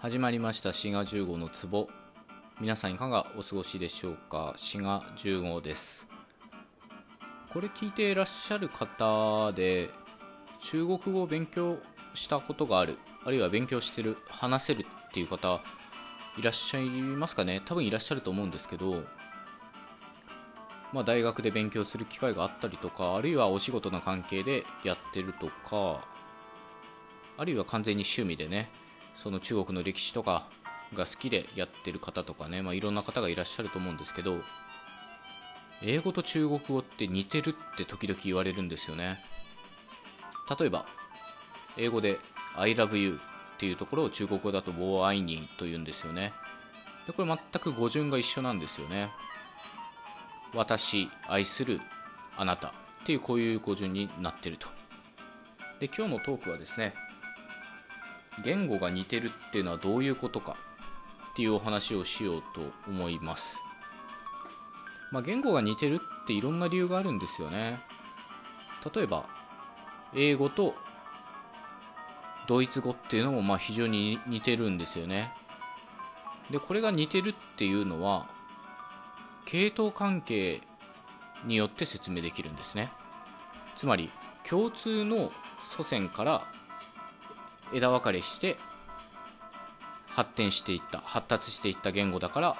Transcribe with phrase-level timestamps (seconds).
[0.00, 0.72] 始まりました。
[0.72, 1.88] 滋賀10号の壺。
[2.60, 4.54] 皆さんいかがお過ごしでしょうか？
[4.56, 6.06] 滋賀10号です。
[7.52, 9.90] これ聞いていらっしゃる方で
[10.60, 11.78] 中国語を勉強
[12.14, 15.60] したことがあるあるいは勉強してる話せるっていう方
[16.36, 17.60] いらっしゃいますかね？
[17.64, 19.02] 多分いらっしゃると思うんですけど
[20.92, 26.06] まあ、大学で勉強する機会があったりとかあるいはお仕事の関係でやってるとか
[27.36, 28.70] あるいは完全に趣味でね
[29.22, 30.46] その中国の歴史とか
[30.94, 34.38] が好きでやってる方とかね、まあ、いろんな方がいらっしゃると思うんですけど
[35.82, 39.18] 英語と中国語って似てるって時々言われるんですよね。
[40.58, 40.86] 例えば
[41.76, 42.18] 英語で
[42.56, 43.20] I love you
[43.54, 46.32] っていうところを中国語だと我愛你と言うんですよね。
[47.06, 49.08] でこれ全く語順が一緒なんですよね。
[50.54, 51.80] 私愛する
[52.36, 52.72] あなたっ
[53.04, 54.66] ていうこういう語順になってると。
[55.78, 56.94] で今日のトークはですね
[58.44, 60.56] 言語が似てるっていうのはどういうことか？
[61.30, 63.62] っていうお話をしようと思います、
[65.12, 67.78] まあ、言語が似てるっていろんな理由があるんですよね。
[68.94, 69.24] 例えば
[70.14, 70.74] 英語と
[72.48, 75.32] ドイツ語っていうのもまあ非常に似てるんですよね。
[76.50, 78.26] でこれが似てるっていうのは
[79.44, 80.62] 系統関係
[81.44, 82.90] によって説明できるんですね。
[83.76, 84.10] つまり
[84.48, 85.30] 共通の
[85.70, 86.46] 祖先から
[87.72, 88.56] 枝分かれして
[90.08, 92.56] 発展していった発達していった言語だから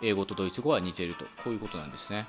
[0.00, 1.24] 英語とドイツ語は似てると。
[1.44, 2.26] こういうことなんですね。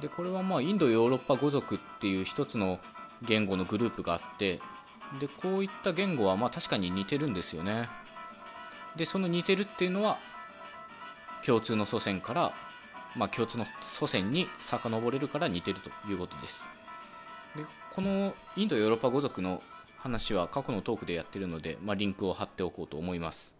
[0.00, 2.80] でこれはまあインドヨーロッパ語族っていう一つの
[3.22, 4.60] 言語のグループがあって
[5.20, 7.88] でこういった言語はまあ確かに似てるんですよね。
[8.96, 10.18] でその似てるっていうのは
[11.46, 12.52] 共通の祖先から、
[13.16, 16.66] まあ、共通の祖先に遡れるから似てるということです。
[17.56, 19.62] でこのインドヨーロッパ語族の
[20.02, 23.54] 話は過去のトークでやってるので、まあ、リンクを貼っておこうと思います。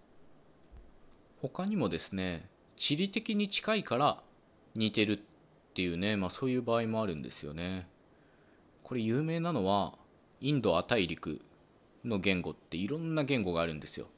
[1.40, 4.20] 他にもですね地理的に近いから
[4.74, 5.20] 似てるっ
[5.74, 7.86] ていうね、まあ、そういう場合もあるんですよね。
[8.82, 9.94] これ有名なのは
[10.40, 11.40] インド亜大陸
[12.04, 14.08] の言語っていろんな言語があるんですよ。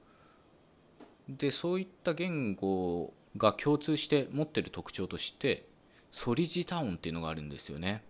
[1.28, 5.66] でそういった言語が共通して持ってる特徴として
[6.10, 8.02] ソリジタ音っていうのがあるんですよね。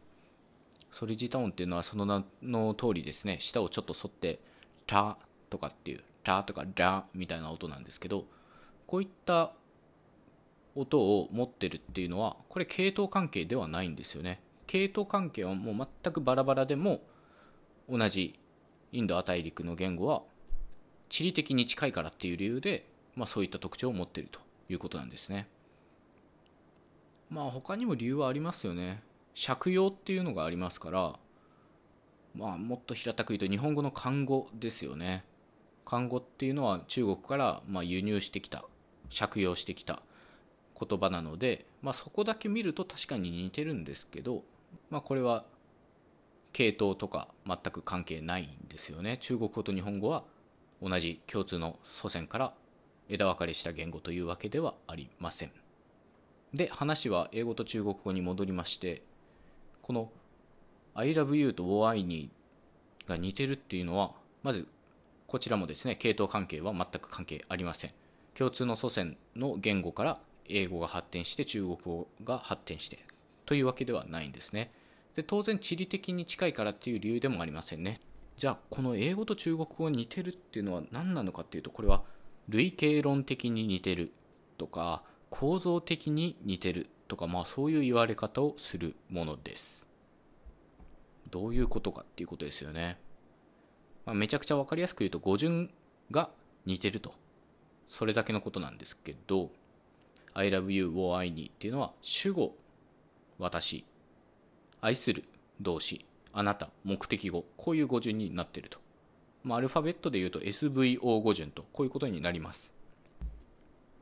[0.94, 4.38] ソリジタ音っていうのはその名の通りですね舌をちょっと反って
[4.86, 5.18] 「ラ」
[5.50, 8.26] とかっていう「ラ」とか「ラ」みたいな音なんですけど
[8.86, 9.54] こういった
[10.76, 14.40] 音を持ってるっていうのはこれ系統関係ではないんですよね。
[14.68, 17.00] 系統関係はもう全くバラバラでも
[17.88, 18.38] 同じ
[18.92, 20.22] インド亜大陸の言語は
[21.08, 24.38] 地理的に近いからっていう理由で、まあ、そういった特徴を持ってると
[24.68, 25.48] いうことなんですね。
[27.30, 29.02] まあ他にも理由はありますよね。
[29.34, 31.18] 借用っていうのがありますから
[32.34, 35.24] まあもっと平たく言うと日本語の漢語ですよね。
[35.84, 38.64] 漢語っていうのは中国からま輸入してきた
[39.16, 40.02] 借用してきた
[40.80, 44.42] 言葉なので、まあ、そこだけ見ると確かに似てるんですけど、
[44.90, 45.44] まあ、これは
[46.52, 49.18] 系統とか全く関係ないんですよね。
[49.20, 50.24] 中国語と日本語は
[50.82, 52.54] 同じ共通の祖先から
[53.08, 55.52] 枝分かれした言語というわけではありません。
[56.54, 59.02] で話は英語と中国語に戻りまして
[59.84, 60.08] この
[60.94, 62.30] I love you と w I に
[63.06, 64.12] が似てるっていうのは
[64.42, 64.66] まず
[65.26, 67.90] こちらもですね系統関係は全く関係ありません。
[68.32, 70.18] 共通の祖先の言語から
[70.48, 72.98] 英語が発展して中国語が発展して
[73.44, 74.70] というわけではないんですね。
[75.16, 78.00] で当然地理的に近いからっていう理由でもありませんね。
[78.38, 82.02] じゃあこの英語と中国語が似てるっていうのは何なのかっていうとこれは
[82.48, 84.12] 類型論的に似てる
[84.56, 89.86] とか構造的に似てるとかまあそういう言われ方をするものです。
[91.30, 92.96] どういうことかっていうことですよね、
[94.06, 95.70] まあ、めちゃくちゃ分かりやすく言うと語順
[96.10, 96.30] が
[96.64, 97.12] 似てると。
[97.88, 99.50] それだけのことなんですけど
[100.32, 102.54] I love you を愛にっていうのは主語
[103.38, 103.84] 私。
[104.80, 105.24] 愛する
[105.60, 107.44] 動詞あなた目的語。
[107.56, 108.78] こういう語順になってると、
[109.42, 112.72] まあ、アルファベットで言うと SVO 語順とこういうことになります。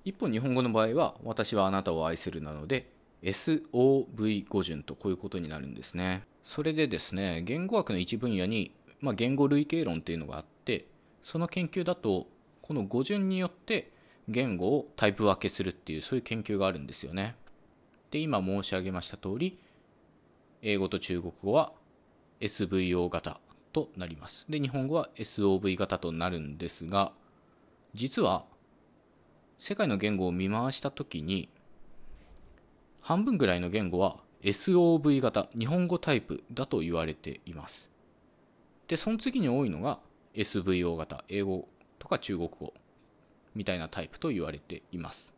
[0.05, 2.91] 一方日本語の場合は私はあなたを愛するなので
[3.23, 6.25] SOV 語順とこういうことになるんですね。
[6.43, 10.87] それでですね言語学の一分野に、まあ、言語類型論っていうのがあって
[11.23, 12.27] その研究だと
[12.61, 13.93] この語順によって
[14.29, 17.37] 言語をタイプ分けするっていうそういう研究があるんですよね。
[18.11, 19.59] で今申し上げました通り
[20.63, 21.73] 英語と中国語は
[22.41, 23.41] SVO 型
[23.73, 24.47] となります。
[24.49, 27.13] で日本語は SOV 型となるんですが
[27.95, 28.45] 実は
[29.65, 31.49] 世界の言語を見回した時に
[33.01, 37.89] 半分ぐらいの言語は SOV 型日本語タイプだと言われています。
[38.89, 40.01] でその次に多いのが
[40.35, 41.69] SVO 型英語
[42.01, 42.75] とか中国語
[43.55, 45.33] みたいなタイプと言われています。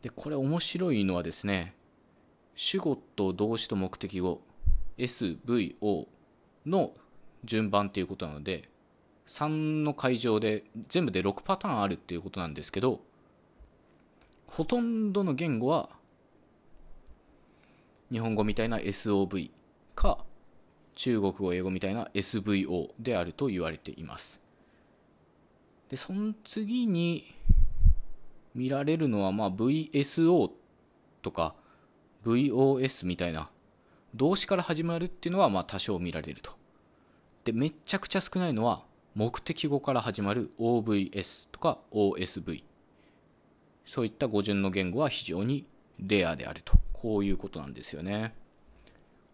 [0.00, 1.74] でこれ面白いのはですね
[2.54, 4.40] 主語と動詞と目的語
[4.96, 6.06] SVO
[6.64, 6.94] の
[7.44, 8.70] 順番っていうことなので
[9.30, 9.46] 3
[9.84, 13.00] の会場で全部で6パターンあるっていうことなんですけど
[14.48, 15.88] ほとんどの言語は
[18.10, 19.52] 日本語みたいな SOV
[19.94, 20.18] か
[20.96, 24.40] 中国語英語みたいな SVO であると言われています。
[25.88, 27.32] でその次に
[28.52, 30.50] 見られるのはまあ VSO
[31.22, 31.54] とか
[32.24, 33.48] VOS みたいな
[34.12, 36.58] 動詞から始まるっていうのはまあ多少見られると。
[37.44, 42.62] でめちゃくちゃ少ないのは目的語から始まる OVS とか OSV
[43.84, 45.66] そういった語順の言語は非常に
[45.98, 46.78] レアであると。
[47.00, 48.34] こういうことなんですよね。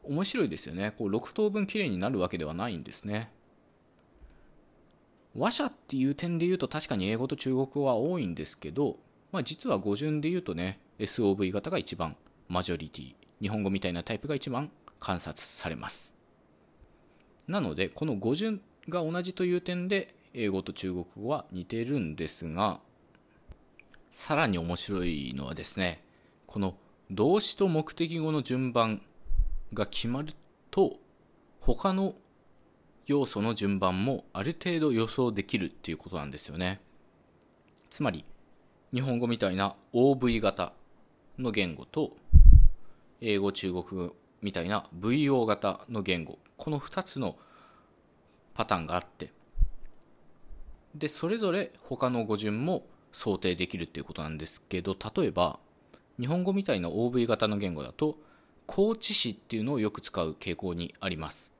[0.04, 0.92] 面白いですよね。
[0.96, 3.32] こう6等分きれいになるわけではないんですね。
[5.36, 8.98] 話者っていう点で言うと確かに英語と中国語は多いんですけど、
[9.32, 12.16] まあ、実は語順で言うとね SOV 型が一番
[12.48, 14.70] マジョリティ日本語みたいなタイプが一番
[15.00, 16.14] 観察されます。
[17.48, 22.80] なのでこの語順が同じという点で英語と中国語は似てるんですが
[24.10, 26.02] さらに面白いのはですね
[26.46, 26.74] この
[27.10, 29.02] 動詞と目的語の順番
[29.72, 30.32] が決まる
[30.70, 30.96] と
[31.60, 32.14] 他の
[33.06, 36.80] 要素の順番もある程度予想できるっていうことなんですよね。
[37.88, 38.24] つまり
[38.92, 40.72] 日本語みたいな OV 型
[41.38, 42.16] の言語と
[43.20, 47.36] 英語中国語みたいな VO 型の言語この2つの
[48.56, 49.30] パターンがあって。
[50.94, 55.58] でそれぞれ他の語順も想定できるっていうことなんですけど例えば
[56.18, 58.16] 日本語みたいな OV 型の言語だと
[58.66, 61.52] 高知詞っていうのをよく使う傾向にあります。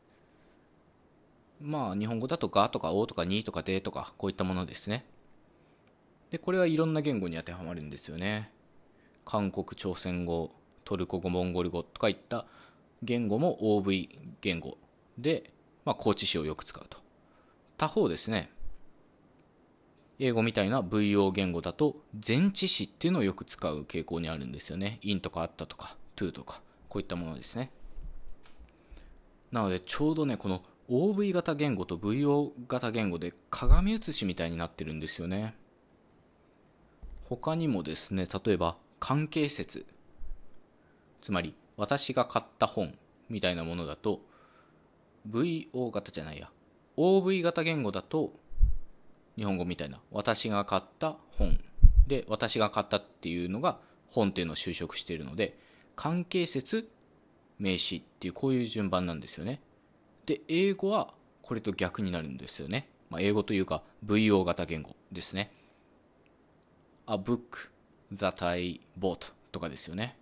[1.60, 5.04] まあ日本語だとがとかおとかにとかでとかこういったものですね。
[6.30, 8.50] でこれはいろんな言語に当てはまるんですよね。
[9.24, 10.50] 韓国朝鮮語
[10.84, 12.46] トルコ語モンゴル語とかいった
[13.02, 14.08] 言語も OV
[14.40, 14.78] 言語
[15.18, 15.52] で、
[15.86, 16.98] まあ、高知詞をよく使うと。
[17.78, 18.50] 他方ですね
[20.18, 21.96] 英語みたいな VO 言語だと
[22.26, 24.98] 前置詞っていうのをよく使う傾向にあるんですよね。
[25.02, 27.70] in とかあったとか to とかこういったものですね。
[29.52, 35.54] なのでちょうどねこの OV 型言語と VO 型言語で鏡写しみたいになってるんですよね。
[37.28, 39.84] 他にもですね例えば関係説。
[41.20, 42.96] つまり私が買った本
[43.28, 44.22] みたいなものだと
[45.28, 46.50] VO 型じゃないや。
[46.96, 48.32] OV 型言語だと
[49.36, 50.00] 日本語みたいな。
[50.10, 51.58] 私が買った本。
[52.06, 53.78] で私が買ったっていうのが
[54.10, 55.58] 本っていうのを就職しているので
[55.96, 56.88] 関係説
[57.58, 59.60] 名詞っていうこういう順番なんですよね。
[60.26, 65.52] で英語はこれと逆になるんですよね、まあ、英語というか VO 型言語ですね。
[67.08, 67.70] A book
[68.12, 70.16] that I bought とかですよね。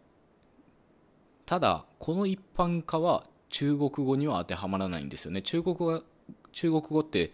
[1.47, 3.25] ただこの一般化は
[3.55, 5.41] 中国語には当てはまらないんですよね。
[5.41, 6.03] 中国語
[6.51, 7.31] 中国語って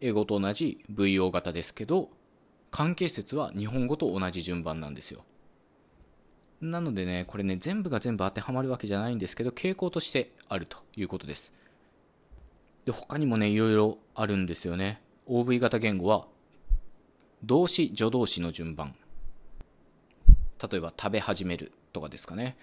[0.00, 2.08] 英語と同じ VO 型ですけど
[2.72, 5.24] 関係説は日本語と同じ順番なんですよ。
[6.60, 11.52] なのでねこれね全部が全部当てはまるわけじゃないんですけど傾向としてあるということです。
[12.84, 15.00] で他にもねいろいろあるんですよね。
[15.28, 16.26] OV 型言語は
[17.44, 18.96] 動詞助動詞の順番。
[20.68, 22.56] 例えば食べ始めるとかですかね。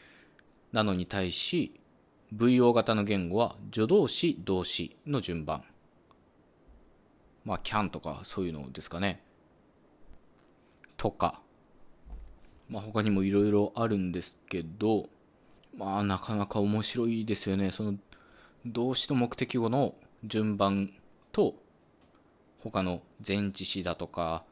[0.74, 1.80] なのに対し
[2.36, 5.64] VO 型の言語は助動詞動詞の順番
[7.44, 9.24] まあ、can とかそういうのですかね。
[10.98, 11.42] とか、
[12.70, 15.10] まあ、他にもいろいろあるんですけど、
[15.76, 17.72] まあ、なかなか面白いですよね。
[17.72, 17.96] その、
[18.66, 20.92] 動詞と目的語の順番
[21.32, 21.56] と、
[22.60, 24.44] 他の前置詞だとか、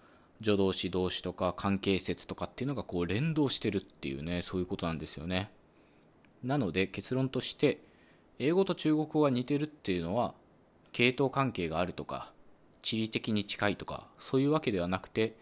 [0.41, 5.51] 助動詞動詞とか関係説とかっていうのがこう連動してるっていうね、そういうことなんですよね。
[6.43, 7.79] なので結論として、
[8.37, 10.33] 英語と中国語が似てるっていうのは、
[10.91, 12.31] 系統関係があるとか、
[12.81, 15.35] 地理的に近いとかそういうわけではなくて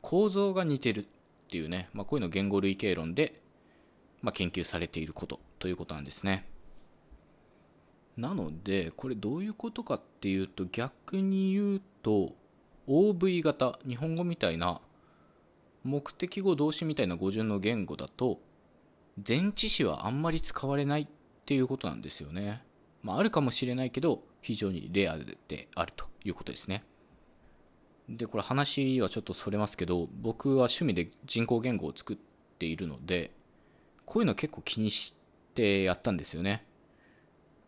[0.00, 1.04] 構造が似てるっ
[1.48, 3.40] ていうね、まあ、こういうの言語類型論で、
[4.20, 6.48] まあ、研究されていることということなんですね。
[8.16, 12.34] なのでこれどういうことかっていうと逆に言うと
[12.86, 14.80] OV 型日本語みたいな
[15.82, 18.38] 目的語動詞みたいな語順の言語だと
[19.16, 21.06] 前置詞はあんまり使われないっ
[21.44, 22.62] ていうことなんですよね
[23.02, 25.16] まああるかもしれないけど非常にレア
[25.48, 26.84] であるということですね。
[28.08, 32.16] で、これ話はちょっとそれますけど、僕は趣味で人工言語を作っ
[32.58, 33.30] ているので、
[34.04, 35.14] こういうの結構気にし
[35.54, 36.66] てやったんですよね。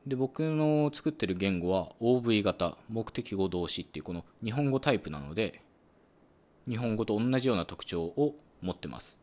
[0.06, 5.62] で僕の作ってる言語は OV 型目的語動詞っていうこの日本語タイプなので
[6.68, 9.18] 日本語と同じような特徴を持ってます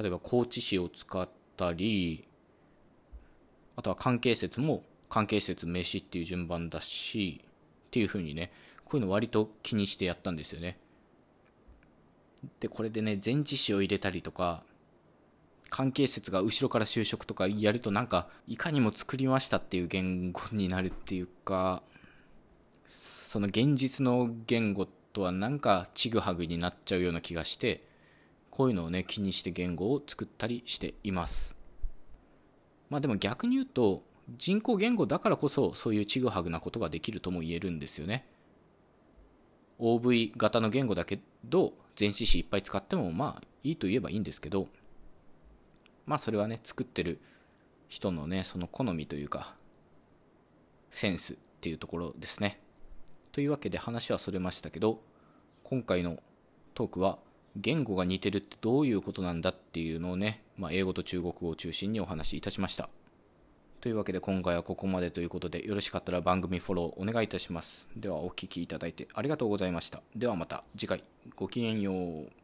[0.00, 1.28] 例えば高知市を使っ
[1.58, 2.26] たり
[3.76, 8.50] あとは関係説も関係説名詞っていう順番だしっていう風にね
[8.86, 10.78] こういうの割と気にしてやったんですよね。
[12.60, 14.62] でこれでね前置詞を入れたりとか
[15.68, 21.82] 関係説が後ろから就職とかやるとなんかいかにも作りましたっていう言語になるっていうか
[22.86, 27.89] その現実の言語とはなんかちぐはぐになっちゃうような気がして
[28.50, 31.56] こういうのをね気にして言語を作ったりしています。
[32.88, 34.02] まあでも逆に言うと
[34.36, 38.26] 人工言語だからこそそういうちぐはぐなことができるとも言えるんですよね。
[39.78, 44.68] OV 型の言語だけど前置詞いっぱい使ってもまあいいと言えばいいんですけど
[46.06, 47.20] まあそれはね作ってる
[47.88, 49.54] 人のねその好みというか
[50.90, 52.60] センスっていうところですね。
[53.32, 55.00] というわけで話はそれましたけど
[55.62, 56.18] 今回の
[56.74, 57.18] トークは
[57.56, 62.88] 言語が似てるってどういうことなんだっていうのをね、まあ、英語と中国語を中心にお話しいたしました。
[63.80, 67.86] というわけで今回はここまでということでよろしかったら番組フォローお願いいたします。
[67.96, 70.02] ではお聴きいただいてありがとうございました。
[70.14, 71.02] ではまた次回。
[71.34, 72.39] ごきげんよう。